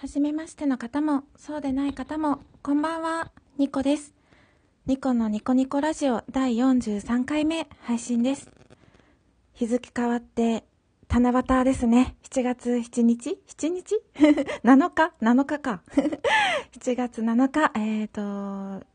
[0.00, 4.14] はじめましての方も、そうでない方も、こんばんは、ニコです。
[4.86, 8.48] ニコのニコニコラジオ第43回目配信です。
[9.54, 10.62] 日付変わって、
[11.08, 12.14] 七夕ですね。
[12.30, 13.98] 7月7日 ?7 日
[14.62, 15.82] ?7 日 ?7 日か。
[16.78, 18.86] 7月7日、えっ、ー、と、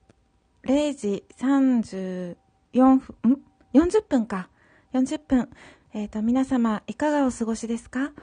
[0.63, 2.37] 0時34
[2.77, 3.41] 分、ん
[3.73, 4.47] ?40 分か。
[4.93, 5.49] 40分。
[5.91, 8.13] えっ、ー、と、皆様、いかがお過ごしですか？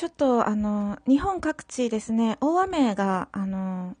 [0.00, 3.98] ちょっとあの日本各地ですね大雨があの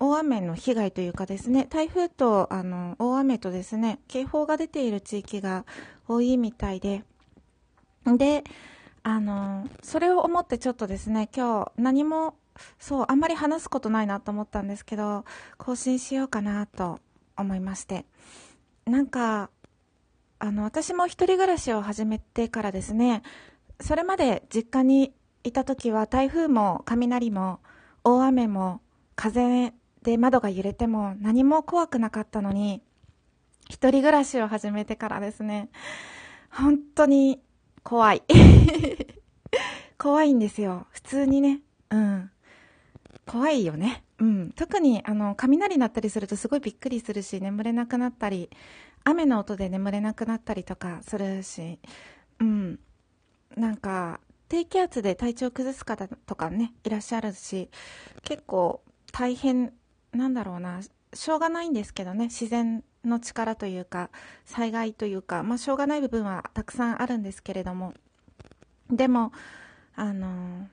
[0.00, 5.66] 大雨の被害というかですね台風とあの大雨とですね警報が出ている地域が
[6.08, 7.02] 多いみたいで
[8.06, 8.42] で
[9.02, 12.36] あのそれを思ってちょっとですね今日何も
[12.78, 15.26] そうあんまり話すことないなと思ったんですけど
[15.58, 17.00] 更新しようかなと
[17.36, 18.06] 思いまして。
[18.86, 19.50] なんか
[20.38, 23.22] あの私も一人暮らしを始めてからですね
[23.78, 25.12] それまで実家に
[25.44, 27.60] いた時は台風も雷も
[28.02, 28.80] 大雨も
[29.14, 32.82] 風で窓が揺れても何も怖くなかったのに
[33.68, 35.68] 一人暮らしを始めてからですね。
[36.50, 37.42] 本当に
[37.82, 38.22] 怖い。
[39.98, 40.86] 怖いんですよ。
[40.90, 41.60] 普通にね。
[41.90, 42.30] うん。
[43.26, 44.04] 怖いよね。
[44.18, 44.52] うん。
[44.52, 48.50] 特にあの雷鳴ったりするとすごいびっくりするし眠れなくなったり
[49.02, 51.78] 雨の音で眠れなくなったりとかするし。
[52.40, 52.78] うん。
[53.56, 54.20] なんか
[54.54, 57.68] 低気圧で体調崩す方とかねいらっしゃるし
[58.22, 59.72] 結構大変
[60.12, 60.80] なんだろうな。
[61.12, 64.10] しょうがないんですけどね自然の力というか
[64.44, 67.94] 災害というか、まあ、しょうがない部分はたくさんあるんですけれども。
[68.90, 69.32] でも
[69.96, 70.68] あの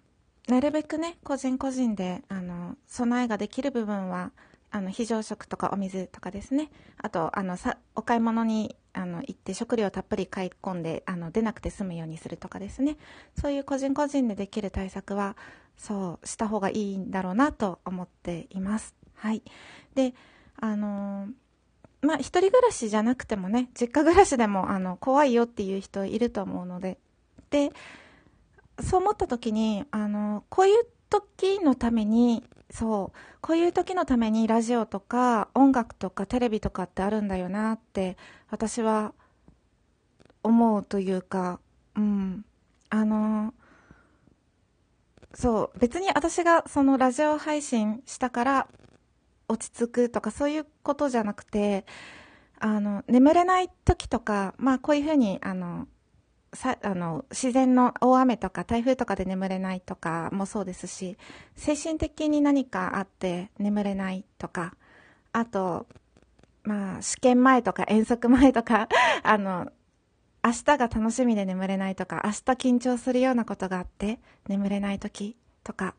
[0.48, 4.32] なるべくね個人個人であの備えができる部分は
[4.72, 6.70] あの非常食とかお水とかですね。
[6.98, 12.98] あとあのさお買い物にあの行って食料をたっぷり買い込んであの出なくて済むようにするとかですね。
[13.40, 15.36] そういう個人個人でできる対策は
[15.78, 18.96] そうした方がいいんだろうなと思っています。
[19.16, 19.44] はい、
[19.94, 20.14] で
[20.56, 21.28] あの
[22.02, 26.98] まあ一人暮らしじゃなくてもね実家暮らしでもあの怖いよっていう人いると思うので。
[27.50, 27.72] で
[28.82, 33.38] そう思った時にあのこういう時のためにそう。
[33.42, 38.18] こういう時のためにラジオとか音楽とかテレビとかってあるんだよなって
[38.50, 39.14] 私は
[40.44, 41.60] 思うというか
[41.96, 42.46] うん。
[42.90, 43.54] あの
[45.34, 45.80] そう。
[45.80, 48.68] 別に私がそのラジオ配信したから
[49.48, 51.86] 落ち着くとかそういうことじゃなくて
[52.60, 55.88] あの眠れない時とかまあこういうふうにあの
[56.54, 61.18] さあの自然の大雨とか台風とかで眠れないとかもそうですし
[61.56, 64.74] 精神的に何かあって眠れないとか
[65.32, 65.88] あと、
[66.64, 68.90] まあ、試験前とか遠足前とか
[69.24, 69.72] あの
[70.44, 75.96] 明日が楽しみで眠れないとか明日緊張するようなことがあって眠れない時とか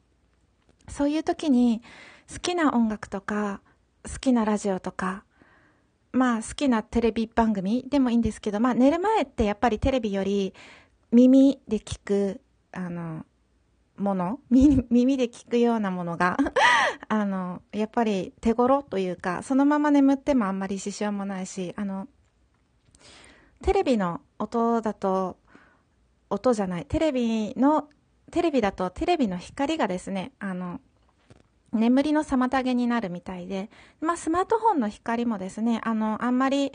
[0.88, 1.80] そういう時に
[2.30, 3.62] 好きな音楽とか
[4.04, 5.24] 好きなラジオとか
[6.12, 10.54] まあ好きなテレビ番組でもいいんですけど、まあ寝る前ってやっぱりテレビより
[11.10, 12.40] 耳で聞く、
[12.72, 13.24] あの、
[13.96, 16.36] もの耳で聞くようなものが
[17.08, 22.08] あの、やっぱり手頃というか、そのまま眠ってもあんまり支障もないし、あの、
[23.62, 25.38] テレビの音だと、
[26.30, 27.88] 音じゃない、テレビの、
[28.30, 30.80] テレビだとテレビの光がですね、あの、
[31.72, 36.72] 眠りの妨げになるみたいで、まあ、スマートフォンの光もですね、あの、あんまり、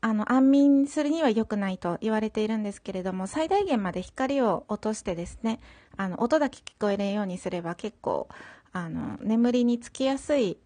[0.00, 5.58] あの、安眠するには良くないと言われているんですけれども、最大限まで光を落としてですね、
[5.96, 8.28] あの、音だけ聞こえるようにすれば結構、
[8.72, 10.56] あの、眠りにつきやすい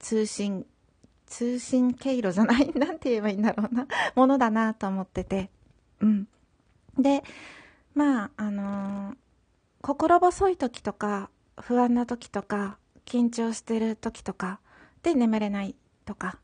[0.00, 0.66] 通信、
[1.26, 3.86] 通信経路じゃない、 なんて言えばいいんだろうな、
[4.16, 5.50] ものだなと思ってて、
[6.00, 6.28] うん。
[6.98, 7.22] で、
[7.94, 9.16] まあ、あのー、
[9.80, 11.30] 心細い時とか、
[11.60, 14.60] 不安な時とか、緊張してる時とか
[15.02, 15.74] で眠れない
[16.04, 16.38] とか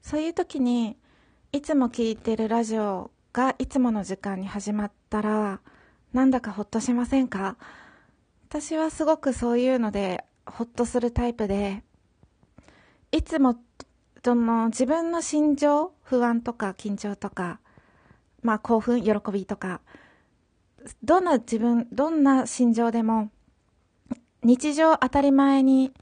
[0.00, 0.96] そういう時に
[1.52, 5.60] いつも聞いてるラジオがいつもの時間に始まったら
[6.12, 7.56] なんだかほっとしませんか？
[8.48, 11.82] 私はすごくそういうのでほっとするタイプで
[13.10, 13.56] いつも
[14.24, 17.58] その自分の心情不安とか緊張とか
[18.42, 19.80] まあ興奮喜びとか
[21.02, 23.30] どんな自分どんな心情でも
[24.42, 25.92] 日常当たり前に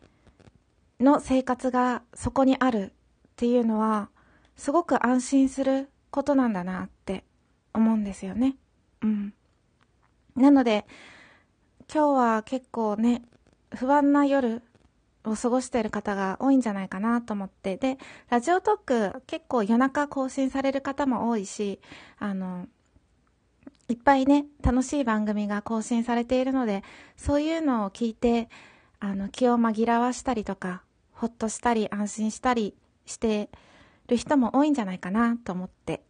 [1.03, 4.09] の生活がそこにあるっていうのは
[4.57, 7.25] すごく安心することなんだなって
[7.73, 8.57] 思うんですよね。
[9.03, 9.35] うん。
[10.37, 10.87] なので
[11.93, 13.23] 今日は結構ね
[13.75, 14.63] 不安な夜
[15.25, 17.99] を過ごしている方が多いんじゃないかなと思ってで
[18.29, 21.81] ラジオトーク結構夜中更新される方も多いし
[22.19, 22.67] あの
[23.93, 26.83] いっぱいね、楽しい番組が更新されているので、
[27.17, 28.49] そういうのを聞いて、
[29.01, 30.83] あの、気を紛らわしたりとか、
[31.23, 32.75] ほっとしたり、安心したり
[33.07, 33.49] して
[34.09, 36.03] る人も多いんじゃないかなと思って、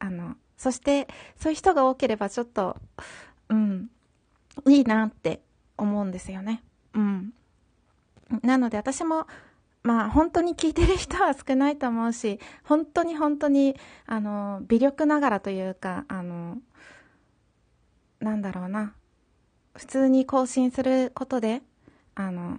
[0.00, 2.76] あの、そして、そういう人が多ければちょっと、
[3.48, 3.88] うん、
[4.66, 5.40] いいなって
[5.78, 6.64] 思うんですよね。
[6.94, 7.32] うん。
[8.42, 9.28] なので私も、
[9.84, 13.76] まあ本当に聞いてる人は少ないと思うし、本当に本当に、
[14.06, 16.58] あの、微力ながらというか、あの、
[18.18, 18.94] なんだろうな。
[19.76, 21.62] 普通に更新することで、
[22.16, 22.58] あの、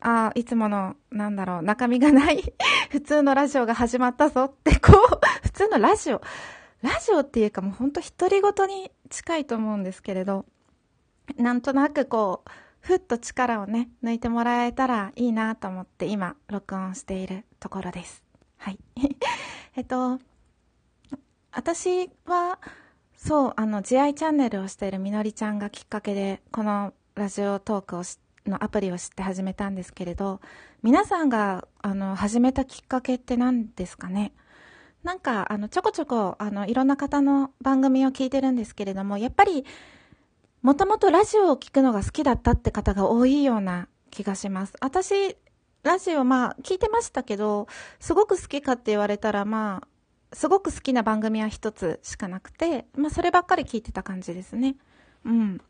[0.00, 2.42] ああ、いつもの、なんだろう、中身がない
[2.90, 6.22] 普通のラジオが始まったぞって、こう、 普通のラジオ、
[6.82, 10.46] ラジオっていうかもうほんと独り言に近いと思うんですけれど、
[11.36, 12.50] なんとなくこう、
[12.80, 18.24] ふっと力をね、抜いてもらえたらいいなと思って今、録音しているところです。
[18.56, 18.78] はい。
[19.76, 20.18] えっと、
[21.52, 22.58] 私は、
[23.14, 30.40] そう、あの、慈愛チャンネルをしているみのりちゃんがきっかけで、このラジオトークを知ってのアプリを知って始めたんですけれど、
[30.82, 34.32] 皆さんが、あの、始めたきっかけって何ですかね？
[35.02, 39.64] なんか、あの、ちょこちょこ、あの、いろんな方の番組を聞いてるんですけれども、やっぱり、
[40.60, 44.74] もともとラジオを聞くのが好きだったって方が多いような気がします。
[44.80, 45.38] 私、
[45.82, 47.66] ラジオ、まあ、聞いてましたけど、
[47.98, 54.76] すごく好きかって言われたら、まあ、すごく好きな番組は一つしかなくて、まあ、そればっかり聞いてた感じですね。
[55.24, 55.62] うん。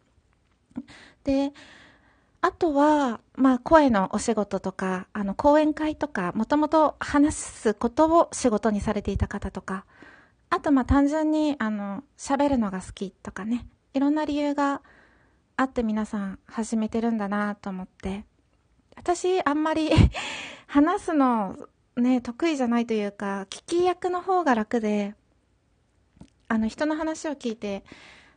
[1.23, 1.53] で、
[2.43, 9.85] あとは、まあ、声のお仕事とか、あの、講演会とか、もともと話すことを仕事にされていた方とか、
[10.49, 14.81] あと、まあ、単純に、あの、喋るのが好きとかね、いろんな理由が
[15.57, 18.25] あって皆さん始めてるんだなと思って。
[18.97, 19.91] 私、あんまり
[20.67, 21.57] 話すの
[21.97, 25.15] ね、得意じゃないというか、聞き役の方が楽で、
[26.49, 27.85] あの、人の話を聞いて、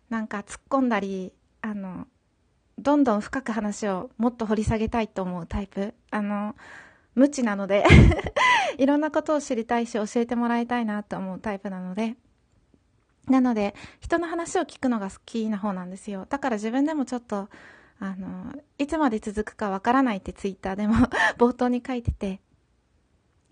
[0.10, 2.08] なんか突っ込んだり、あの、
[2.84, 5.94] どんどん深く話をもっと掘り下げたいと思うタイプ。
[6.12, 6.56] あの、
[7.16, 7.86] 無知なので
[8.78, 12.18] いろんなことを知りたいし教えてもらいたいなと思うタイプなので、
[13.30, 16.26] なので、人の話を聞くのが好きな方なんですよ。
[16.30, 17.50] だから自分でもちょっと、
[18.00, 20.96] あの、いつまで続くかわからないってツイッターでも
[21.38, 22.42] 冒頭に書いてて、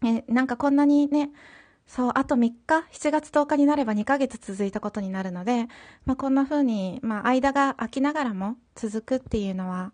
[0.03, 1.29] え、なんかこんなにね、
[1.93, 2.55] そう、あと3日、
[2.93, 5.67] 7月10日になれば2ヶ月続いたことになるので、
[6.05, 9.91] まあこんな風に、まあ間が空きながらも続くっていうのは、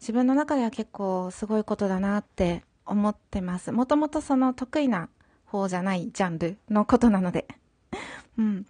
[0.00, 3.70] 自分の中では結構すごいことだなって思ってます。
[3.70, 5.10] もともとその得意な
[5.44, 7.46] 方じゃないジャンルのことなので。
[8.38, 8.66] うん。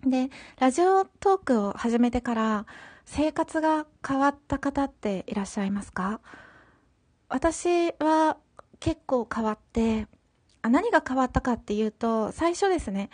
[0.00, 2.66] で、ラジオトークを始めてから
[3.04, 6.22] 生活が変わった方っていらっしゃいますか？
[7.28, 8.38] 私は
[8.80, 10.08] 結構変わって、
[10.68, 13.10] あ何が変わったかっていうと、最初ですね、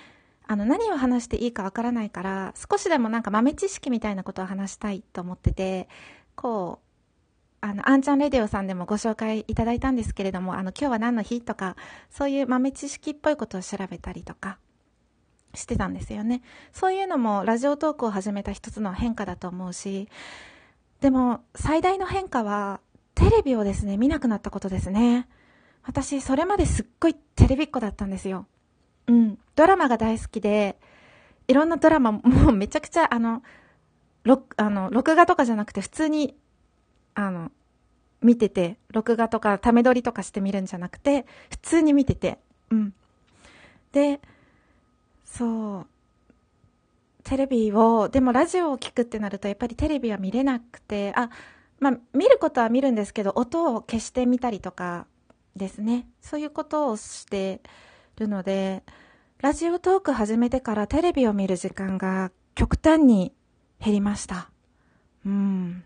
[0.46, 5.88] あの何を話していいかわからないから、少しでもなんか豆知識みたいなことを話したいと思ってて、
[6.34, 6.84] こう、
[7.60, 11.76] あの、アンちゃんレディオさんでもご紹介いただいたんですけれども、あの、今日は何の日とか、
[12.10, 14.58] そういう豆知識っぽいことを調べたりとか、
[15.54, 16.42] してたんですよね。
[16.72, 20.08] そういうのもラジオトークを始めた一つの変化だと思うし、
[21.00, 22.80] でも最大の変化は
[23.14, 25.28] テレビをですね、見なくなったことですね。
[25.84, 28.46] 私、それまですっごいテレビっ子だったんですよ。
[29.06, 29.38] うん。
[29.54, 30.78] ドラマが大好きで、
[31.46, 33.42] いろんなドラマ、 もうめちゃくちゃ、あの、
[34.24, 36.36] 録、あの、録画とかじゃなくて普通に、
[37.14, 37.52] あの、
[38.22, 42.38] 見てて、録画とか、ため撮りとかして見るんじゃなくて、普通に見てて、
[42.70, 42.94] うん。
[43.92, 44.20] で、
[45.24, 45.86] そう。
[47.24, 51.28] テレビを、でもラジオを聞くってなると、やっぱりテレビは見れなくて、あ、
[51.78, 55.06] まあ、見ることは見るんですけど、音を消してみたりとか
[55.56, 56.08] ですね。
[56.20, 57.60] そういうことをして
[58.16, 58.82] いるので、
[59.38, 63.32] ラジオトーク始めてからテレビを見る時間が極端に
[63.80, 64.50] 減りました。
[65.26, 65.84] うん。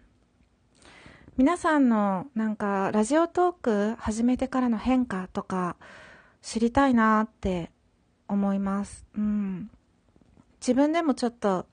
[1.36, 5.76] 皆さんのなんかラジオトーク始めてからの変化とか
[6.42, 7.70] 知りたいなって
[8.28, 9.06] 思います。
[9.16, 9.70] うん。
[10.60, 11.66] 自分でもちょっと、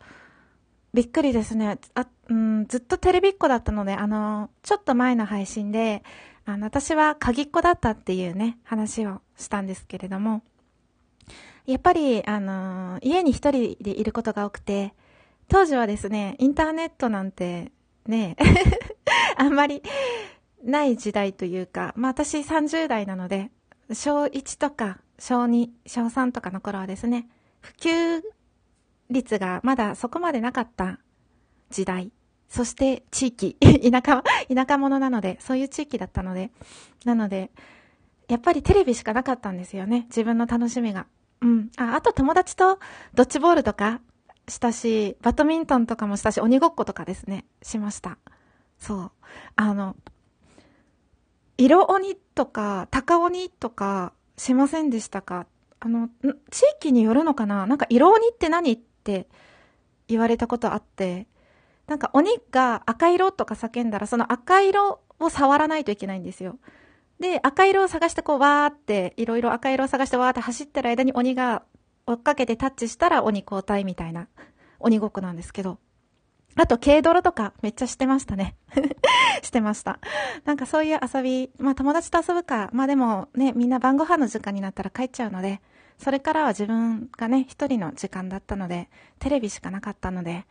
[0.94, 1.80] びっくりですね。
[1.96, 6.03] あ、うん、ずっとテレビっ子だったので、あの、ちょっと前の配信で、
[6.46, 10.41] あの、私は鍵っ子だったっていうね、話をしたんですけれども、
[11.65, 14.94] やっぱり、あの、家に一人でいることが多くて、
[15.48, 17.72] 当時はですね、インターネットなんて、
[18.08, 18.36] ね、
[19.38, 19.82] あんまり
[20.63, 23.51] ない時代というか、まあ私30代なので、
[23.91, 27.27] 小1とか小2、小3とかの頃はですね、
[27.62, 28.22] 普及
[29.10, 31.00] 率がまだそこまでなかった
[31.69, 32.12] 時代、
[32.50, 33.55] そして地域、
[33.91, 36.51] 田舎、田舎者なので、そういう地域だったので、
[37.03, 37.51] なので、
[38.27, 41.07] やっぱりテレビしかなかったんですよね、自分の楽しみが。
[41.41, 41.72] うん。
[41.77, 42.79] あ、あと友達と
[43.13, 44.01] ドッジボールとか、
[44.48, 48.17] したし、バドミントンとかもしたし、鬼ごっことかですね、しました。
[48.77, 49.12] そう。
[49.55, 49.95] あの、
[51.57, 55.48] 色鬼とか、高鬼とか、しませんでしたか？
[55.79, 56.10] あの、
[56.51, 57.65] 地域によるのかな？
[57.65, 58.74] なんか色鬼って何？
[58.74, 59.27] って
[60.07, 61.27] 言われたことあって、
[61.88, 66.58] なんか鬼が赤色とか叫んだら、その赤色を触らないといけないんですよ。
[67.20, 71.63] で、赤色を探してこう、わーって、いろいろ赤色を探してわーって走ってる間に鬼が
[72.08, 74.27] 追っかけてタッチしたら鬼交代みたいな
[74.80, 75.80] 鬼ごっこなんですけど。
[76.58, 78.56] あと、軽泥とかめっちゃしてましたね。
[79.44, 80.00] してました。
[80.46, 85.62] なんかそういう遊び、まあ友達と遊ぶか、まあでもね、みんな晩ご飯の時間になったら帰っちゃうので、
[85.98, 88.89] それからは自分がね、一人の時間だったので、
[89.20, 90.46] テレビしかなかったので、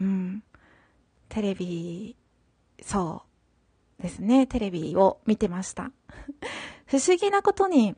[0.00, 0.42] うん、
[1.28, 2.16] テレビ、
[2.82, 3.22] そ
[3.98, 5.90] うですね、テレビを見てました。
[6.86, 7.96] 不思議なことに、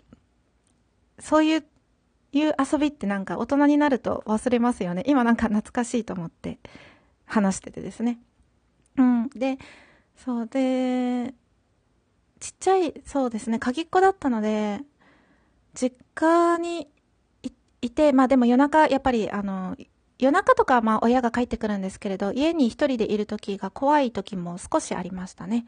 [1.18, 1.64] そういう
[2.32, 5.02] いう遊びってなんか大人になると忘れますよね。
[5.06, 6.58] 今なんか懐かしいと思って
[7.24, 8.20] 話しててですね。
[8.96, 9.28] うん。
[9.30, 9.58] で、
[10.16, 11.34] そうで、
[12.40, 14.80] ちっちゃい、そうですね、鍵っ子だったので、
[15.74, 16.88] 実家に
[17.80, 19.76] いて、まあでも夜中、やっぱりあの、
[20.18, 25.66] 夜中とかまあ親が帰ってくるんですけれど、家に一人でいる時が怖い時も少しありましたね。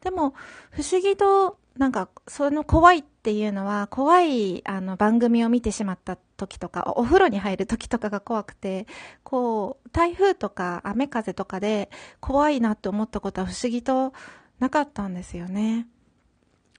[0.00, 0.34] でも、
[0.70, 8.86] 不思議となんか、その怖いっていうのは、怖い、あの、番組を見てしまった時とか、お風呂に入る時とかが怖くて、
[9.22, 11.90] こう、台風とか雨風とかで
[12.20, 14.12] 怖いなって思ったことは不思議と
[14.58, 15.86] なかったんですよね。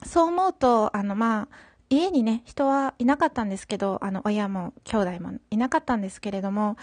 [0.06, 1.48] そう思うと、あの、まあ、
[1.90, 6.78] 家にね、人はいなかったんですけど、あの、親も兄弟もいなかったんですけれども、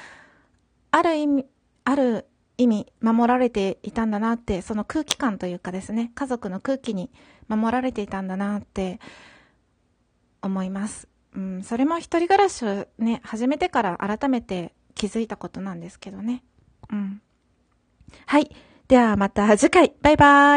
[0.90, 1.47] ある意味、
[1.85, 2.26] ある
[2.57, 7.11] 意味守られていたんだなって、その空気感というかですね、家族の空気に
[7.49, 9.00] 守られていたんだなって
[10.42, 11.09] 思います。
[11.35, 16.42] うん、それも一人暮らしをね、始めてから改めて気づいたことなんですけどね。
[16.90, 17.23] うん。
[18.26, 18.50] はい。
[18.88, 19.95] ではまた次回。
[20.02, 20.57] バイバーイ。